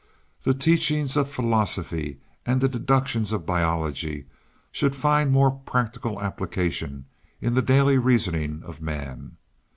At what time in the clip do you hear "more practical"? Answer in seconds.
5.31-6.19